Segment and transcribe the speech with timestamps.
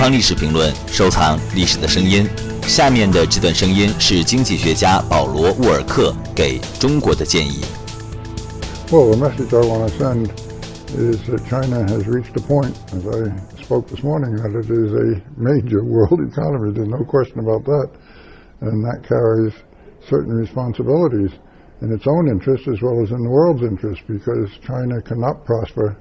[0.00, 2.26] 方历史评论，收藏历史的声音。
[2.62, 7.60] 下面的这段声音是经济学家保罗·沃尔克给中国的建议。
[8.90, 10.30] Well, the message I want to send
[10.96, 13.30] is that China has reached a point, as I
[13.62, 16.72] spoke this morning, that it is a major world economy.
[16.72, 17.88] There's no question about that.
[18.60, 19.52] And that carries
[20.08, 21.30] certain responsibilities
[21.82, 25.96] in its own interest as well as in the world's interest because China cannot prosper,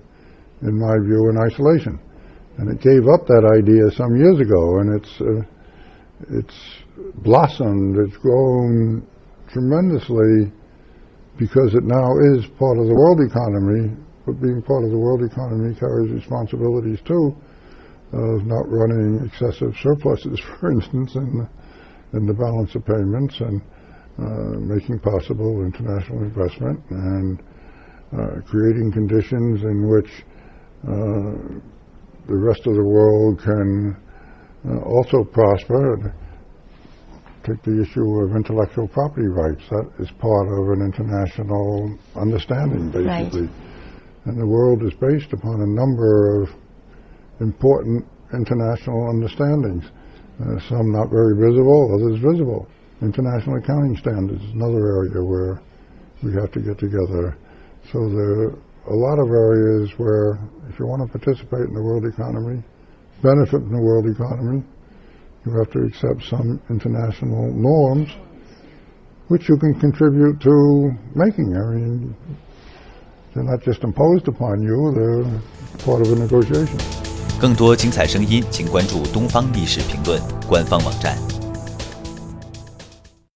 [0.62, 2.00] in my view, in isolation.
[2.59, 5.43] And it gave up that idea some years ago, and it's, uh,
[6.39, 6.59] it's
[7.23, 9.07] blossomed, it's grown
[9.51, 10.53] tremendously
[11.39, 15.23] because it now is part of the world economy, but being part of the world
[15.23, 17.35] economy carries responsibilities too
[18.13, 23.61] of not running excessive surpluses, for instance, in the, in the balance of payments and
[24.19, 27.43] uh, making possible international investment and
[28.15, 30.23] uh, creating conditions in which
[30.87, 31.59] uh,
[32.27, 33.97] the rest of the world can
[34.67, 36.15] uh, also prosper.
[37.45, 39.63] Take the issue of intellectual property rights.
[39.69, 43.43] That is part of an international understanding, basically.
[43.43, 43.51] Right.
[44.25, 46.49] And the world is based upon a number of
[47.41, 49.85] important international understandings.
[50.41, 52.67] Uh, some not very visible, others visible.
[53.03, 55.61] International accounting standards is another area where
[56.23, 57.37] we have to get together.
[57.93, 61.82] So there are a lot of areas where if you want to participate in the
[61.82, 62.64] world economy,
[63.22, 64.64] benefit from the world economy,
[65.46, 68.10] you have to accept some international norms
[69.28, 71.56] which you can contribute to making.
[71.56, 72.16] I mean,
[73.34, 75.24] they're not just imposed upon you, they're
[75.86, 76.80] part of a negotiation.
[77.40, 81.16] 更多精彩声音，请关注东方历史评论官方网站。